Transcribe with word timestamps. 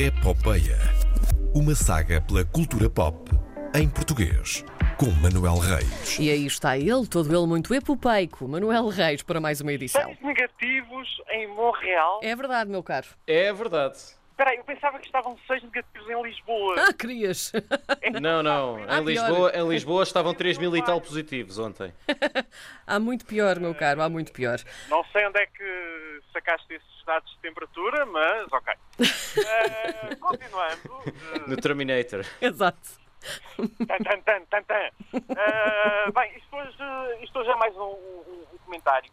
Epopeia. 0.00 0.78
Uma 1.52 1.74
saga 1.74 2.20
pela 2.20 2.44
cultura 2.44 2.88
pop 2.88 3.32
em 3.74 3.88
português. 3.88 4.64
Com 4.96 5.10
Manuel 5.20 5.58
Reis. 5.58 6.20
E 6.20 6.30
aí 6.30 6.46
está 6.46 6.78
ele, 6.78 7.04
todo 7.04 7.36
ele 7.36 7.46
muito 7.48 7.74
epopeico, 7.74 8.46
Manuel 8.46 8.86
Reis, 8.90 9.24
para 9.24 9.40
mais 9.40 9.60
uma 9.60 9.72
edição. 9.72 10.00
Seis 10.04 10.20
negativos 10.22 11.20
em 11.32 11.48
Montreal. 11.48 12.20
É 12.22 12.36
verdade, 12.36 12.70
meu 12.70 12.80
caro. 12.80 13.08
É 13.26 13.52
verdade. 13.52 13.98
Espera 14.38 14.50
aí, 14.52 14.58
eu 14.58 14.64
pensava 14.64 15.00
que 15.00 15.06
estavam 15.06 15.36
seis 15.48 15.60
negativos 15.64 16.08
em 16.08 16.22
Lisboa. 16.22 16.76
Ah, 16.78 16.92
querias! 16.92 17.50
Não, 18.22 18.40
não. 18.40 18.76
Ah, 18.88 18.98
Em 19.00 19.04
Lisboa, 19.04 19.50
em 19.52 19.68
Lisboa 19.68 20.02
estavam 20.04 20.32
3 20.32 20.56
mil 20.58 20.76
e 20.76 20.84
tal 20.84 21.00
positivos 21.00 21.58
ontem. 21.58 21.92
há 22.86 23.00
muito 23.00 23.26
pior, 23.26 23.58
meu 23.58 23.74
caro, 23.74 24.00
há 24.00 24.08
muito 24.08 24.30
pior. 24.32 24.58
Não 24.88 25.02
sei 25.06 25.26
onde 25.26 25.40
é 25.40 25.46
que 25.46 26.20
sacaste 26.32 26.72
esses 26.72 27.04
dados 27.04 27.28
de 27.32 27.38
temperatura, 27.40 28.06
mas 28.06 28.46
ok. 28.52 28.74
Eh, 29.44 30.14
continuando. 30.16 31.02
eh, 31.34 31.38
No 31.48 31.56
Terminator. 31.56 32.24
Exato. 32.40 32.78
Tan, 33.88 33.98
tan, 33.98 34.20
tan, 34.22 34.44
tan, 34.46 34.62
tan. 34.62 34.90
Ah, 35.36 36.10
bem, 36.14 36.36
isto 36.36 36.56
hoje, 36.56 37.24
isto 37.24 37.38
hoje 37.40 37.50
é 37.50 37.56
mais 37.56 37.74
um, 37.76 37.80
um- 37.80 38.46
um 38.52 38.58
comentário, 38.64 39.10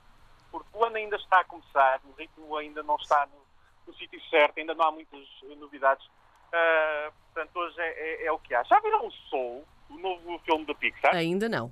porque 0.52 0.68
o 0.74 0.84
ano 0.86 0.96
ainda 0.98 1.16
está 1.16 1.40
a 1.40 1.44
começar, 1.46 2.00
o 2.06 2.12
ritmo 2.16 2.56
ainda 2.58 2.84
não 2.84 2.96
está 2.98 3.26
no, 3.28 3.45
no 3.88 3.94
sítio 3.96 4.20
certo, 4.30 4.58
ainda 4.58 4.74
não 4.74 4.86
há 4.86 4.92
muitas 4.92 5.28
novidades. 5.58 6.06
Ah, 6.54 7.12
portanto, 7.34 7.56
hoje 7.58 7.80
é, 7.80 8.24
é- 8.24 8.26
é 8.28 8.32
o 8.32 8.40
que 8.40 8.54
há. 8.54 8.64
Já 8.64 8.80
viram 8.80 9.06
o 9.08 9.12
Soul, 9.30 9.66
o 9.90 9.98
novo 9.98 10.40
filme 10.46 10.66
da 10.66 10.74
Pixar? 10.76 11.16
Ainda 11.16 11.50
não. 11.50 11.72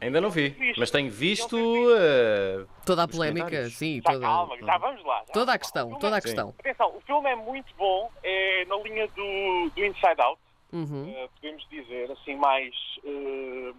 Ainda 0.00 0.20
não 0.20 0.30
vi, 0.30 0.50
Visto. 0.50 0.78
mas 0.78 0.90
tenho 0.92 1.10
visto. 1.10 1.56
Eh, 1.98 2.64
Toda 2.86 3.02
a 3.02 3.08
polémica, 3.08 3.68
sim, 3.68 4.00
Já 4.00 4.12
toda, 4.12 4.24
calma, 4.24 4.56
já 4.56 4.78
vamos 4.78 5.04
lá. 5.04 5.24
já 5.26 5.32
toda 5.32 5.52
a 5.52 5.58
questão, 5.58 5.98
toda 5.98 6.14
a 6.14 6.18
é- 6.18 6.20
questão. 6.20 6.54
Atenção, 6.60 6.96
o 6.96 7.00
filme 7.00 7.28
é 7.28 7.34
muito 7.34 7.74
bom, 7.74 8.08
é 8.22 8.64
na 8.66 8.76
linha 8.76 9.08
do, 9.08 9.70
do 9.74 9.84
Inside 9.84 10.20
Out. 10.20 10.40
Uhum. 10.72 11.10
Uh, 11.10 11.28
podemos 11.30 11.66
dizer, 11.68 12.12
assim, 12.12 12.36
mais 12.36 12.72
uh, 13.02 13.74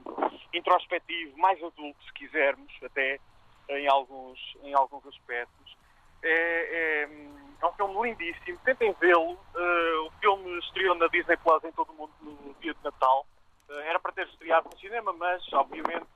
introspectivo, 0.54 1.38
mais 1.38 1.58
adulto, 1.64 2.04
se 2.04 2.12
quisermos, 2.14 2.72
até 2.84 3.20
em 3.70 3.88
alguns, 3.88 4.40
em 4.64 4.74
alguns 4.74 5.06
aspectos. 5.08 5.78
É, 6.22 7.04
é, 7.04 7.10
é 7.62 7.66
um 7.66 7.74
filme 7.74 8.10
lindíssimo, 8.10 8.60
tentem 8.64 8.96
vê-lo. 9.00 9.34
Uh, 9.34 10.08
o 10.08 10.12
filme 10.20 10.60
estreou 10.60 10.96
na 10.96 11.08
Disney 11.08 11.38
Plus 11.38 11.64
em 11.64 11.72
todo 11.72 11.92
o 11.92 11.94
mundo 11.94 12.12
no 12.22 12.54
dia 12.56 12.74
de 12.74 12.84
Natal. 12.84 13.26
Uh, 13.70 13.74
era 13.74 14.00
para 14.00 14.12
ter 14.12 14.28
estreado 14.28 14.70
no 14.70 14.80
cinema, 14.80 15.14
mas, 15.14 15.42
obviamente, 15.54 16.08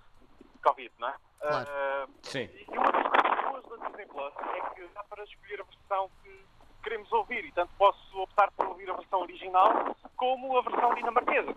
Covid, 0.63 0.91
não 0.99 1.09
é? 1.09 1.15
Claro. 1.39 1.69
Uh, 1.69 2.13
Sim. 2.23 2.49
e 2.53 2.77
uma 2.77 2.91
das 2.91 3.07
coisas 3.07 3.41
boas 3.43 3.81
da 3.81 3.87
Disney 3.87 4.05
Plus 4.05 4.33
é 4.37 4.75
que 4.75 4.87
dá 4.93 5.03
para 5.03 5.23
escolher 5.23 5.61
a 5.61 5.63
versão 5.63 6.09
que 6.23 6.45
queremos 6.83 7.11
ouvir. 7.11 7.45
E 7.45 7.51
tanto 7.51 7.73
posso 7.77 8.21
optar 8.21 8.51
por 8.51 8.67
ouvir 8.67 8.89
a 8.89 8.93
versão 8.93 9.21
original 9.21 9.95
como 10.15 10.57
a 10.57 10.61
versão 10.61 10.95
dinamarquesa. 10.95 11.55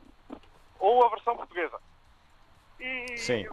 Ou 0.78 1.05
a 1.05 1.08
versão 1.11 1.36
portuguesa. 1.36 1.80
E 2.80 3.17
Sim. 3.17 3.47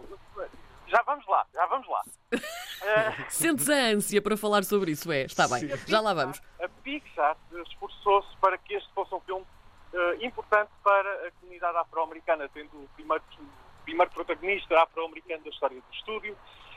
Já 0.86 1.02
vamos 1.02 1.26
lá, 1.26 1.46
já 1.52 1.66
vamos 1.66 1.88
lá. 1.88 2.02
Eh, 2.86 3.30
Sentes 3.30 3.70
a 3.70 3.74
ânsia 3.74 4.20
para 4.20 4.36
falar 4.36 4.62
sobre 4.62 4.90
isso, 4.90 5.10
é? 5.10 5.22
Está 5.22 5.48
bem, 5.48 5.68
já 5.86 6.00
lá 6.02 6.12
vamos. 6.12 6.42
A 6.62 6.68
Pixar 6.68 7.34
esforçou-se 7.66 8.36
para 8.36 8.58
que 8.58 8.74
este 8.74 8.92
fosse 8.92 9.14
um 9.14 9.20
filme 9.20 9.46
eh, 9.94 10.26
importante 10.26 10.70
para 10.82 11.28
a 11.28 11.30
comunidade 11.40 11.78
afro-americana, 11.78 12.46
tendo 12.52 12.76
o 12.76 12.88
primeiro, 12.94 13.24
primeiro 13.84 14.10
protagonista 14.12 14.78
afro-americano 14.82 15.44
da 15.44 15.50
história 15.50 15.80
do 15.80 15.94
estúdio 15.94 16.36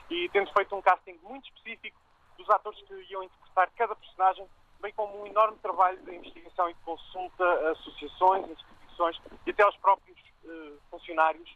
e 0.09 0.29
tendo 0.29 0.49
feito 0.53 0.73
um 0.77 0.81
casting 0.81 1.19
muito 1.23 1.45
específico 1.49 1.99
dos 2.37 2.49
atores 2.51 2.79
que 2.83 2.93
iam 3.11 3.23
interpretar 3.23 3.69
cada 3.75 3.93
personagem, 3.93 4.47
bem 4.79 4.93
como 4.93 5.23
um 5.23 5.27
enorme 5.27 5.57
trabalho 5.57 5.97
de 6.05 6.15
investigação 6.15 6.69
e 6.69 6.73
de 6.73 6.79
consulta 6.81 7.43
a 7.43 7.71
associações, 7.71 8.49
instituições 8.49 9.19
e 9.45 9.51
até 9.51 9.63
aos 9.63 9.75
próprios 9.77 10.17
eh, 10.45 10.73
funcionários 10.89 11.53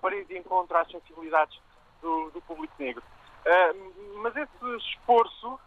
para 0.00 0.16
ir 0.16 0.24
de 0.24 0.38
encontro 0.38 0.74
às 0.76 0.90
sensibilidades 0.90 1.60
do, 2.00 2.30
do 2.30 2.40
público 2.42 2.74
negro. 2.78 3.02
Eh, 3.44 3.72
mas 4.22 4.34
esse 4.36 4.76
esforço 4.88 5.58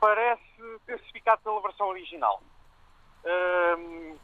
parece 0.00 0.78
ter-se 0.86 1.10
ficado 1.12 1.40
pela 1.40 1.60
versão 1.62 1.88
original. 1.88 2.42
Ahm, 3.24 4.16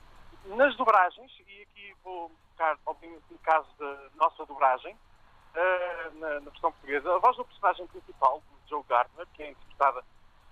nas 0.56 0.77
dobragens, 0.77 1.33
e 1.47 1.62
aqui 1.62 1.94
vou 2.05 2.31
focar, 2.50 2.78
obviamente, 2.87 3.25
no 3.31 3.39
caso 3.39 3.69
da 3.78 4.09
nossa 4.17 4.44
dobragem, 4.47 4.97
ah, 5.55 6.11
na, 6.15 6.28
na 6.41 6.50
versão 6.50 6.73
portuguesa, 6.73 7.15
a 7.15 7.19
voz 7.19 7.37
do 7.37 7.44
personagem 7.44 7.87
principal, 7.87 8.41
do 8.41 8.69
Joe 8.69 8.83
Gardner, 8.89 9.27
que 9.34 9.43
é 9.43 9.50
interpretada 9.50 10.05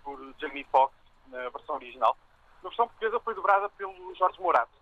por 0.03 0.19
Jamie 0.38 0.65
Foxx 0.65 0.94
na 1.28 1.48
versão 1.50 1.75
original, 1.76 2.16
na 2.62 2.69
versão 2.69 2.87
portuguesa 2.88 3.21
foi 3.21 3.34
dobrada 3.34 3.69
pelo 3.71 4.15
Jorge 4.15 4.41
Morato, 4.41 4.72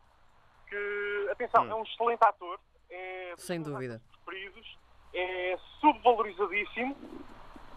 que, 0.68 1.28
atenção, 1.30 1.64
é 1.70 1.74
um 1.74 1.82
excelente 1.82 2.22
ator, 2.22 2.60
é 2.88 3.34
dos 3.34 3.44
Sem 3.44 3.58
meus 3.58 3.72
dúvida. 3.72 4.00
preferidos, 4.24 4.78
é 5.14 5.58
subvalorizadíssimo, 5.80 6.96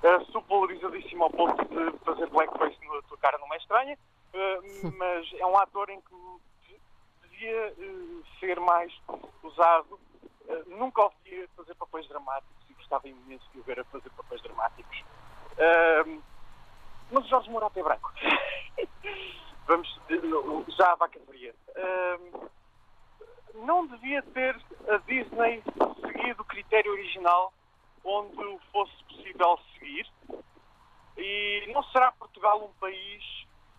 é 0.04 0.20
subvalorizadíssimo 0.26 1.24
ao 1.24 1.30
ponto 1.30 1.64
de 1.66 1.98
fazer 2.00 2.28
blackface 2.28 2.78
na 2.88 3.02
tua 3.04 3.18
cara 3.18 3.38
não 3.38 3.54
é 3.54 3.58
estranha, 3.58 3.98
eh, 4.34 4.60
mas 4.98 5.34
é 5.40 5.46
um 5.46 5.58
ator 5.58 5.90
em 5.90 6.02
que 6.02 6.16
de- 6.68 6.80
devia 7.30 7.74
eh, 7.78 8.24
ser 8.40 8.60
mais 8.60 8.94
usado. 9.44 10.00
Eh, 10.48 10.64
nunca 10.68 11.06
o 11.06 11.12
via 11.24 11.48
fazer 11.56 11.74
papéis 11.76 12.08
dramáticos 12.08 12.70
e 12.70 12.74
gostava 12.74 13.08
imenso 13.08 13.46
de 13.54 13.60
o 13.60 13.64
ver 13.64 13.80
a 13.80 13.84
fazer 13.86 14.10
papéis 14.12 14.42
dramáticos. 14.42 15.04
Mas 17.12 17.26
o 17.26 17.28
Jorge 17.30 17.50
Morato 17.50 17.80
é 17.80 17.84
branco. 17.84 18.12
Vamos 19.68 20.00
já 20.78 20.92
à 20.92 20.96
vaca 20.96 21.20
fria. 21.28 21.54
Não 23.54 23.86
devia 23.88 24.22
ter 24.24 24.60
a 24.90 24.98
Disney 24.98 25.64
seguido 26.14 26.42
o 26.42 26.46
critério 26.46 26.92
original 26.92 27.52
onde 28.04 28.60
fosse 28.72 29.04
possível 29.06 29.60
seguir. 29.74 30.08
E 31.18 31.72
não 31.74 31.84
será 31.84 32.12
Portugal 32.14 32.64
um 32.64 32.74
país 32.80 33.24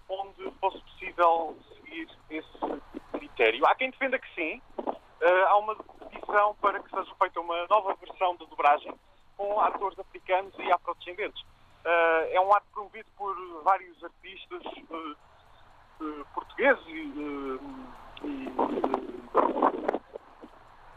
onde 0.09 0.51
fosse 0.61 0.81
possível 0.81 1.57
seguir 1.75 2.09
esse 2.31 2.83
critério. 3.13 3.67
Há 3.67 3.75
quem 3.75 3.91
defenda 3.91 4.19
que 4.19 4.35
sim. 4.35 4.61
Eh, 5.21 5.45
há 5.49 5.57
uma 5.57 5.75
petição 5.77 6.55
para 6.61 6.81
que 6.81 6.91
seja 6.91 7.15
feita 7.17 7.41
uma 7.41 7.67
nova 7.67 7.95
versão 7.95 8.37
da 8.37 8.45
dobragem 8.45 8.95
com 9.37 9.61
atores 9.61 9.99
africanos 9.99 10.55
e 10.59 10.71
afrodescendentes. 10.71 11.43
Eh, 11.85 12.35
é 12.35 12.41
um 12.41 12.53
ato 12.55 12.67
promovido 12.73 13.09
por 13.17 13.35
vários 13.63 14.03
artistas 14.05 14.63
eh, 14.67 16.25
portugueses 16.35 16.87
e, 16.87 17.59
e, 18.25 18.53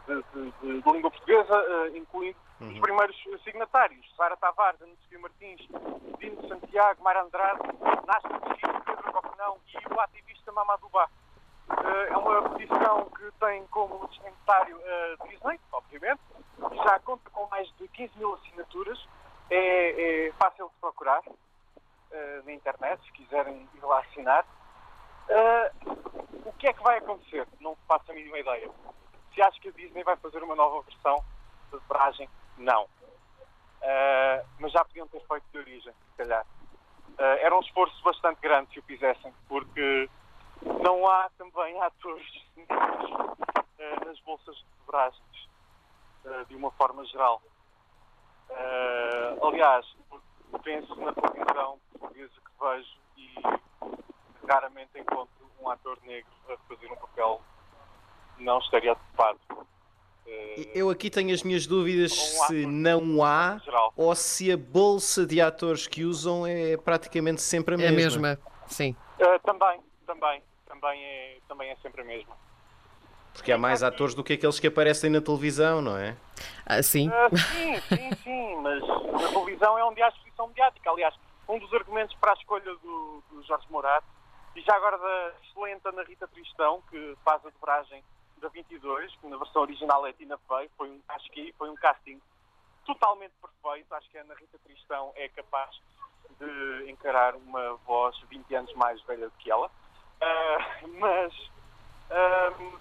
de, 0.08 0.24
de- 0.32 0.50
de- 0.82 0.92
língua 0.92 1.10
portuguesa, 1.10 1.54
eh, 1.54 1.96
incluindo 1.98 2.38
os 2.60 2.78
primeiros 2.80 3.16
signatários, 3.44 4.04
Sara 4.16 4.36
Tavares, 4.36 4.80
Ana 4.80 4.94
Sofia 5.02 5.18
Martins, 5.20 5.60
Dino 6.18 6.48
Santiago, 6.48 7.02
Mara 7.04 7.22
Andrade, 7.22 7.60
Nasce 8.06 8.26
Mesquita, 8.48 8.80
Pedro 8.84 9.12
Coquenão 9.12 9.58
e 9.68 9.94
o 9.94 10.00
ativista 10.00 10.50
Mamadou 10.52 10.88
Ba. 10.90 11.08
Eh, 11.70 12.08
É 12.12 12.16
uma 12.16 12.48
petição 12.50 13.04
que 13.10 13.30
tem 13.38 13.66
como 13.68 14.06
destinatário 14.08 14.80
a 15.20 15.26
Disney, 15.28 15.60
obviamente, 15.72 16.20
já 16.84 16.98
conta 17.00 17.28
com 17.30 17.46
mais 17.50 17.68
de 17.76 17.86
15 17.88 18.18
mil 18.18 18.34
assinaturas, 18.34 18.98
é, 19.50 20.26
é 20.28 20.32
fácil 20.32 20.68
de 20.68 20.74
procurar 20.80 21.22
eh, 22.10 22.42
na 22.44 22.52
internet, 22.52 23.00
se 23.04 23.12
quiserem 23.12 23.68
ir 23.74 23.84
lá 23.84 24.00
assinar. 24.00 24.44
Eh, 25.28 25.72
o 26.46 26.52
que 26.54 26.66
é 26.68 26.72
que 26.72 26.82
vai 26.82 26.98
acontecer? 26.98 27.46
Não 27.60 27.76
faço 27.86 28.10
a 28.10 28.14
mínima 28.14 28.38
ideia. 28.38 28.70
Se 29.38 29.42
acho 29.42 29.60
que 29.60 29.68
a 29.68 29.70
Disney 29.70 30.02
vai 30.02 30.16
fazer 30.16 30.42
uma 30.42 30.56
nova 30.56 30.82
versão 30.82 31.14
de 31.66 31.70
dobragem, 31.70 32.28
não. 32.56 32.88
Eh, 33.80 34.44
mas 34.58 34.72
já 34.72 34.84
podiam 34.84 35.06
ter 35.06 35.20
feito 35.20 35.44
de 35.52 35.58
origem, 35.58 35.92
se 35.92 36.16
calhar. 36.16 36.44
Eh, 37.16 37.44
era 37.44 37.56
um 37.56 37.60
esforço 37.60 38.02
bastante 38.02 38.40
grande 38.40 38.72
se 38.72 38.80
o 38.80 38.82
fizessem, 38.82 39.32
porque 39.46 40.10
não 40.82 41.08
há 41.08 41.30
também 41.38 41.80
atores 41.80 42.26
eh, 43.78 44.04
nas 44.04 44.18
bolsas 44.22 44.56
de 44.56 44.64
dobragens, 44.84 45.48
de 46.48 46.56
uma 46.56 46.72
forma 46.72 47.04
geral. 47.06 47.40
Aliás, 49.40 49.86
penso 50.64 50.96
na 50.96 51.12
televisão 51.12 51.78
portuguesa 51.92 52.34
que 52.34 52.66
vejo 52.66 52.98
e 53.16 53.34
raramente 54.48 54.98
encontro 54.98 55.48
um 55.60 55.70
ator 55.70 55.96
negro 56.02 56.32
a 56.48 56.56
fazer 56.66 56.90
um 56.90 56.96
papel 56.96 57.40
não 58.40 58.58
estereotipado. 58.58 59.38
Eh, 60.26 60.70
Eu 60.74 60.90
aqui 60.90 61.10
tenho 61.10 61.32
as 61.34 61.42
minhas 61.42 61.66
dúvidas 61.66 62.12
um 62.12 62.46
se 62.46 62.66
não 62.66 63.24
há 63.24 63.58
geral. 63.64 63.92
ou 63.96 64.14
se 64.14 64.52
a 64.52 64.56
bolsa 64.56 65.26
de 65.26 65.40
atores 65.40 65.86
que 65.86 66.04
usam 66.04 66.46
é 66.46 66.76
praticamente 66.76 67.40
sempre 67.42 67.74
a 67.74 67.78
É 67.78 67.88
a 67.88 67.92
mesma. 67.92 68.20
mesma, 68.28 68.38
sim. 68.66 68.94
Eh, 69.18 69.38
também, 69.40 69.80
também, 70.06 70.42
também 70.66 71.02
é, 71.04 71.38
também 71.48 71.70
é 71.70 71.76
sempre 71.76 72.02
a 72.02 72.04
mesma. 72.04 72.36
Porque 73.32 73.52
há 73.52 73.58
mais 73.58 73.84
atores 73.84 74.14
do 74.16 74.24
que 74.24 74.32
aqueles 74.32 74.58
que 74.58 74.66
aparecem 74.66 75.08
na 75.10 75.20
televisão, 75.20 75.80
não 75.80 75.96
é? 75.96 76.16
Ah, 76.66 76.82
sim. 76.82 77.08
Ah, 77.08 77.28
sim, 77.30 77.80
sim, 77.88 78.10
sim, 78.24 78.56
mas 78.56 78.82
na 78.84 79.28
televisão 79.28 79.78
é 79.78 79.84
onde 79.84 80.02
há 80.02 80.08
exposição 80.08 80.48
mediática. 80.48 80.90
Aliás, 80.90 81.14
um 81.48 81.56
dos 81.60 81.72
argumentos 81.72 82.16
para 82.16 82.32
a 82.32 82.34
escolha 82.34 82.64
do, 82.64 83.22
do 83.30 83.42
Jorge 83.46 83.64
Morato 83.70 84.06
E 84.56 84.60
já 84.62 84.74
agora 84.74 84.98
da 84.98 85.32
excelente 85.44 85.86
Ana 85.86 86.02
Rita 86.02 86.26
Tristão, 86.28 86.82
que 86.90 87.16
faz 87.24 87.40
a 87.46 87.50
dobragem 87.50 88.02
da 88.38 88.48
22, 88.48 89.14
que 89.16 89.26
na 89.26 89.36
versão 89.36 89.62
original 89.62 90.06
é 90.06 90.12
Tina 90.12 90.38
Fey, 90.48 90.70
foi 90.76 90.90
um, 90.90 91.00
acho 91.08 91.30
que 91.30 91.52
foi 91.58 91.68
um 91.70 91.76
casting 91.76 92.20
totalmente 92.84 93.32
perfeito. 93.40 93.94
Acho 93.94 94.08
que 94.10 94.18
a 94.18 94.22
Ana 94.22 94.34
Rita 94.34 94.58
Tristão 94.64 95.12
é 95.16 95.28
capaz 95.28 95.70
de 96.40 96.90
encarar 96.90 97.34
uma 97.36 97.74
voz 97.86 98.18
20 98.30 98.54
anos 98.54 98.72
mais 98.74 99.00
velha 99.02 99.28
do 99.28 99.36
que 99.38 99.50
ela. 99.50 99.70
Ah, 100.20 100.58
mas 100.98 101.32
ahm, 102.10 102.78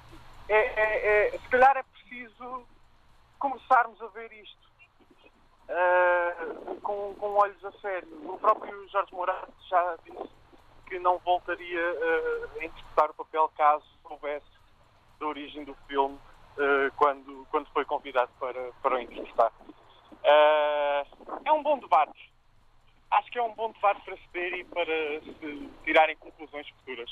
é, 0.50 0.56
é- 0.58 1.28
é- 1.36 1.40
se 1.40 1.50
calhar 1.50 1.76
é 1.78 1.84
preciso 1.84 2.66
começarmos 3.40 4.02
a 4.02 4.08
ver 4.08 4.32
isto 4.34 4.68
ah, 5.70 6.76
com, 6.82 7.14
com 7.16 7.34
olhos 7.36 7.64
a 7.66 7.72
sério. 7.74 8.32
O 8.34 8.38
próprio 8.40 8.88
Jorge 8.90 9.14
Moraes 9.14 9.50
já 9.70 9.98
disse 10.06 10.30
que 10.88 11.00
não 11.00 11.18
voltaria 11.20 11.82
ah, 11.82 12.60
a 12.62 12.66
interpretar 12.66 13.12
o 13.12 13.14
papel 13.16 13.50
caso 13.58 13.86
soubesse 14.08 14.57
da 15.20 15.28
origem 15.28 15.64
do 15.64 15.76
filme 15.88 16.18
ah, 16.58 16.92
quando, 16.96 17.48
quando 17.52 17.68
foi 17.70 17.86
convidado 17.86 18.32
para, 18.40 18.72
para 18.82 18.96
o 18.96 19.00
interpretar. 19.00 19.52
Ah, 20.24 21.04
é 21.46 21.52
um 21.52 21.64
bom 21.64 21.78
debate. 21.80 22.32
Acho 23.12 23.32
que 23.32 23.40
é 23.40 23.44
um 23.44 23.54
bom 23.54 23.72
debate 23.72 24.02
para 24.02 24.18
se 24.18 24.28
ter 24.34 24.54
e 24.54 24.64
para 24.66 24.86
se 24.86 25.70
tirarem 25.86 26.16
conclusões 26.18 26.68
futuras. 26.70 27.10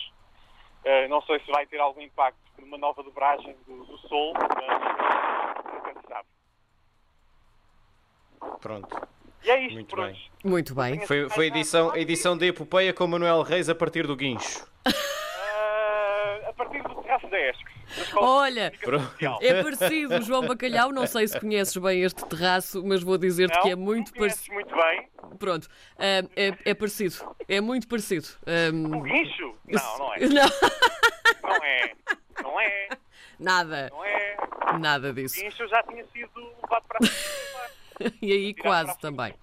Ah, 0.85 1.07
não 1.07 1.21
sei 1.23 1.39
se 1.39 1.51
vai 1.51 1.65
ter 1.65 1.79
algum 1.79 2.01
impacto 2.01 2.39
numa 2.59 2.77
nova 2.77 3.03
dobragem 3.03 3.55
do, 3.67 3.85
do 3.85 3.97
Soul, 3.99 4.33
mas 4.33 5.73
nunca 5.73 6.01
se 6.01 6.07
sabe. 6.07 6.27
Pronto. 8.61 9.07
E 9.43 9.49
é 9.51 9.61
isto 9.61 9.73
Muito 9.75 9.89
por 9.89 9.99
bem. 9.99 10.11
hoje. 10.11 10.31
Muito 10.43 10.75
bem. 10.75 11.05
Foi, 11.05 11.29
foi 11.29 11.45
a 11.45 11.47
edição, 11.47 11.91
a 11.91 11.99
edição 11.99 12.37
da 12.37 12.47
Epopeia 12.47 12.93
com 12.93 13.05
Manuel 13.05 13.43
Reis 13.43 13.69
a 13.69 13.75
partir 13.75 14.07
do 14.07 14.15
guincho. 14.15 14.65
Escola 17.87 18.27
Olha, 18.27 18.73
é 19.41 19.61
parecido, 19.63 20.21
João 20.21 20.47
Bacalhau. 20.47 20.91
Não 20.91 21.05
sei 21.05 21.27
se 21.27 21.39
conheces 21.39 21.75
bem 21.77 22.01
este 22.01 22.25
terraço, 22.25 22.83
mas 22.83 23.03
vou 23.03 23.17
dizer-te 23.17 23.59
que 23.61 23.69
é 23.69 23.75
muito 23.75 24.13
conheces 24.13 24.47
parecido. 24.47 24.53
muito 24.55 24.75
bem. 24.75 25.37
Pronto, 25.37 25.67
ah, 25.99 26.27
é, 26.35 26.57
é 26.65 26.73
parecido. 26.73 27.15
É 27.47 27.61
muito 27.61 27.87
parecido. 27.87 28.27
O 28.45 28.97
Ah, 28.97 29.01
guincho? 29.01 29.55
Não, 29.67 29.97
não 29.99 30.13
é. 30.13 30.19
Não, 30.19 30.49
Não 31.43 31.63
é. 31.63 31.93
Não 32.41 32.59
é. 32.59 32.89
nada, 33.39 33.89
Não 33.91 34.03
é. 34.05 34.35
nada 34.79 35.09
O 35.09 35.13
disso. 35.13 35.39
guincho 35.41 35.67
já 35.67 35.83
tinha 35.83 36.03
sido 36.13 36.31
levado 36.63 36.83
para 36.87 36.99
a. 37.01 37.65
E 38.21 38.29
aí 38.29 38.53
quase 38.53 38.99
também. 38.99 39.33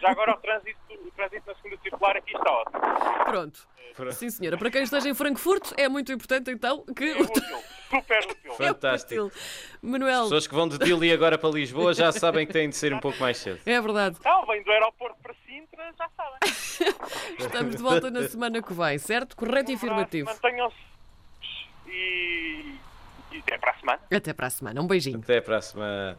Já 0.00 0.10
agora 0.10 0.32
o 0.32 0.36
trânsito, 0.38 0.78
o 0.90 1.10
trânsito 1.12 1.42
na 1.46 1.54
segunda 1.54 1.76
circular 1.82 2.16
aqui 2.16 2.36
está 2.36 2.50
ótimo. 2.50 2.80
Pronto. 3.24 3.68
Pronto. 3.94 4.12
Sim, 4.14 4.30
senhora. 4.30 4.56
Para 4.56 4.70
quem 4.70 4.82
esteja 4.82 5.08
em 5.08 5.14
Frankfurt, 5.14 5.72
é 5.76 5.88
muito 5.88 6.12
importante 6.12 6.50
então 6.50 6.84
que 6.96 7.04
É 7.04 7.20
útil. 7.20 7.42
Super 7.90 8.24
útil. 8.24 8.52
Fantástico. 8.54 9.24
útil. 9.24 9.40
Manuel, 9.82 10.22
Pessoas 10.22 10.46
que 10.46 10.54
vão 10.54 10.68
de 10.68 10.78
Dili 10.78 11.12
agora 11.12 11.36
para 11.36 11.50
Lisboa 11.50 11.92
já 11.92 12.12
sabem 12.12 12.46
que 12.46 12.52
têm 12.52 12.68
de 12.68 12.76
ser 12.76 12.94
um 12.94 13.00
pouco 13.00 13.18
mais 13.18 13.36
cedo. 13.38 13.58
é 13.66 13.80
verdade. 13.80 14.16
Então, 14.20 14.46
vem 14.46 14.62
do 14.62 14.70
aeroporto 14.70 15.16
para 15.20 15.34
Sintra, 15.44 15.92
já 15.98 16.08
sabem. 16.16 16.38
Estamos 17.38 17.76
de 17.76 17.82
volta 17.82 18.10
na 18.10 18.22
semana 18.28 18.62
que 18.62 18.72
vem, 18.72 18.96
certo? 18.98 19.34
Correto 19.36 19.72
e 19.72 19.74
afirmativo. 19.74 20.30
Mantenham-se 20.30 20.76
e, 21.88 22.74
e 23.32 23.38
até 23.38 23.58
para 23.58 23.70
a 23.72 23.74
semana. 23.74 24.00
Até 24.14 24.32
para 24.32 24.46
a 24.46 24.50
semana. 24.50 24.80
Um 24.80 24.86
beijinho. 24.86 25.18
Até 25.18 25.40
para 25.40 25.56
a 25.58 25.62
semana. 25.62 26.16